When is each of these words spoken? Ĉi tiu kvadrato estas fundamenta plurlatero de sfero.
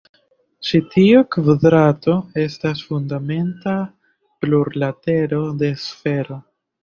Ĉi 0.67 0.79
tiu 0.93 1.19
kvadrato 1.35 2.15
estas 2.45 2.81
fundamenta 2.87 3.75
plurlatero 4.45 5.43
de 5.63 5.71
sfero. 5.85 6.39